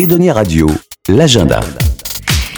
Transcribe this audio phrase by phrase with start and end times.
[0.00, 0.66] Edonia Radio,
[1.10, 1.60] l'agenda.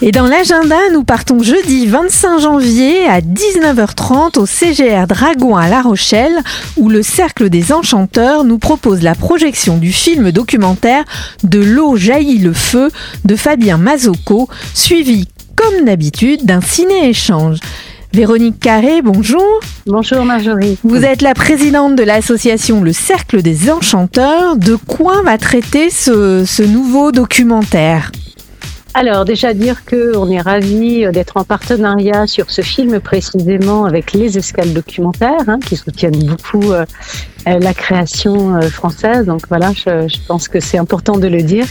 [0.00, 5.82] Et dans l'agenda, nous partons jeudi 25 janvier à 19h30 au CGR Dragon à La
[5.82, 6.36] Rochelle,
[6.76, 11.02] où le Cercle des Enchanteurs nous propose la projection du film documentaire
[11.42, 12.92] De l'eau jaillit le feu
[13.24, 15.26] de Fabien Mazocco, suivi
[15.56, 17.58] comme d'habitude d'un ciné-échange.
[18.14, 19.58] Véronique Carré, bonjour.
[19.86, 20.78] Bonjour Marjorie.
[20.84, 24.54] Vous êtes la présidente de l'association Le Cercle des Enchanteurs.
[24.56, 28.12] De quoi va traiter ce, ce nouveau documentaire?
[28.96, 34.12] Alors déjà dire que on est ravi d'être en partenariat sur ce film précisément avec
[34.12, 36.84] les escales documentaires hein, qui soutiennent beaucoup euh,
[37.44, 39.26] la création euh, française.
[39.26, 41.66] Donc voilà, je, je pense que c'est important de le dire.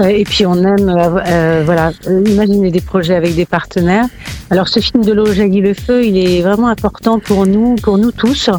[0.00, 4.06] Euh, et puis on aime euh, voilà imaginer des projets avec des partenaires.
[4.50, 7.98] Alors ce film de l'eau jaillit le feu, il est vraiment important pour nous, pour
[7.98, 8.50] nous tous.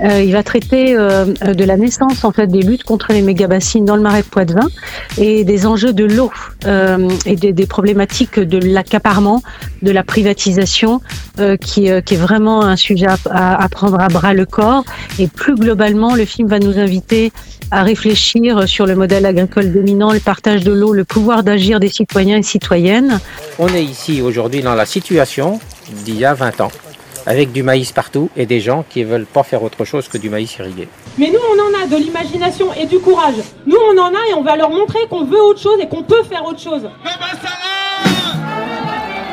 [0.00, 3.84] Euh, il va traiter euh, de la naissance en fait des luttes contre les méga-bassines
[3.84, 4.68] dans le marais de Poitevin
[5.18, 6.30] et des enjeux de l'eau
[6.66, 9.42] euh, et des, des, problématiques de l'accaparement,
[9.82, 11.00] de la privatisation,
[11.60, 14.84] qui, qui, est vraiment un sujet à, à, prendre à bras le corps.
[15.18, 17.32] Et plus globalement, le film va nous inviter
[17.72, 21.88] à réfléchir sur le modèle agricole dominant, le partage de l'eau, le pouvoir d'agir des
[21.88, 23.18] citoyens et citoyennes.
[23.58, 25.58] On est ici aujourd'hui dans la situation
[26.04, 26.70] d'il y a 20 ans
[27.24, 30.18] avec du maïs partout et des gens qui ne veulent pas faire autre chose que
[30.18, 30.86] du maïs irrigué.
[31.16, 33.36] Mais nous, on en a de l'imagination et du courage.
[33.64, 36.02] Nous, on en a et on va leur montrer qu'on veut autre chose et qu'on
[36.02, 36.90] peut faire autre chose.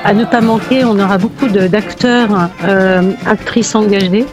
[0.05, 4.25] À ne pas manquer, on aura beaucoup d'acteurs, euh, actrices engagées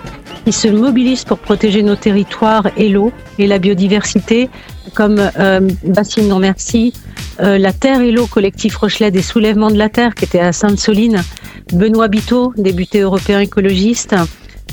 [0.46, 4.48] qui se mobilisent pour protéger nos territoires et l'eau et la biodiversité,
[4.94, 6.92] comme euh, Bassine Non Merci,
[7.40, 10.52] euh, La Terre et l'eau, collectif Rochelet des soulèvements de la Terre, qui était à
[10.52, 11.24] Sainte-Soline,
[11.72, 14.14] Benoît Biteau, député européen écologiste,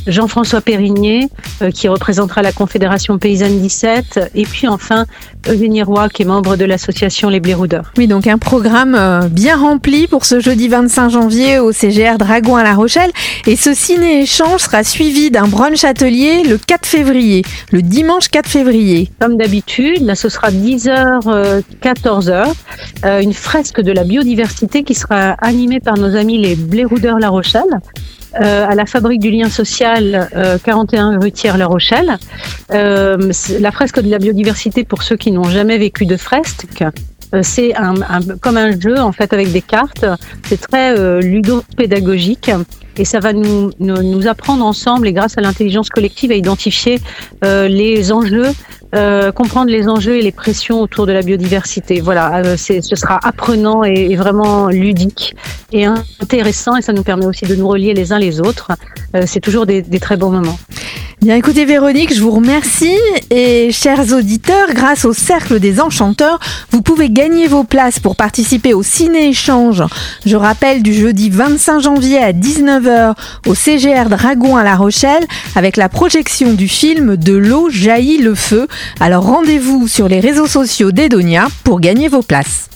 [0.07, 1.27] Jean-François Périgné,
[1.61, 5.05] euh, qui représentera la Confédération Paysanne 17, et puis enfin
[5.47, 7.91] Eugénie Roy, qui est membre de l'association Les Bléroudeurs.
[7.97, 12.55] Oui, donc un programme euh, bien rempli pour ce jeudi 25 janvier au CGR Dragon
[12.55, 13.11] à La Rochelle.
[13.47, 19.09] Et ce ciné-échange sera suivi d'un brunch atelier le 4 février, le dimanche 4 février.
[19.19, 22.53] Comme d'habitude, là ce sera 10h, 14h,
[23.05, 27.29] euh, une fresque de la biodiversité qui sera animée par nos amis les Bléroudeurs La
[27.29, 27.63] Rochelle.
[28.41, 32.17] Euh, à la fabrique du lien social euh, 41 rue La Rochelle.
[32.71, 36.83] Euh, la fresque de la biodiversité pour ceux qui n'ont jamais vécu de fresque.
[37.33, 40.05] Euh, c'est un, un, comme un jeu en fait avec des cartes.
[40.45, 42.51] C'est très euh, ludo-pédagogique
[42.97, 46.99] et ça va nous, nous, nous, apprendre ensemble et grâce à l'intelligence collective à identifier
[47.43, 48.51] euh, les enjeux,
[48.93, 51.99] euh, comprendre les enjeux et les pressions autour de la biodiversité.
[51.99, 55.35] Voilà, euh, ce sera apprenant et, et, vraiment ludique
[55.71, 58.71] et intéressant et ça nous permet aussi de nous relier les uns les autres.
[59.15, 60.59] Euh, c'est toujours des, des très bons moments.
[61.23, 62.97] Bien écoutez Véronique, je vous remercie
[63.29, 66.37] et chers auditeurs, grâce au Cercle des Enchanteurs,
[66.71, 69.83] vous pouvez gagner vos places pour participer au ciné-échange.
[70.25, 73.15] Je rappelle du jeudi 25 janvier à 19h
[73.47, 75.25] au CGR Dragon à La Rochelle
[75.55, 78.67] avec la projection du film De l'eau jaillit le feu.
[78.99, 82.67] Alors rendez-vous sur les réseaux sociaux d'Edonia pour gagner vos places.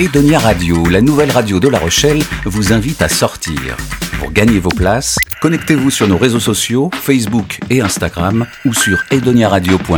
[0.00, 3.76] Edonia Radio, la nouvelle radio de La Rochelle, vous invite à sortir.
[4.18, 9.90] Pour gagner vos places, connectez-vous sur nos réseaux sociaux, Facebook et Instagram ou sur edoniaradio.fr.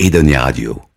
[0.00, 0.89] Edonia Radio.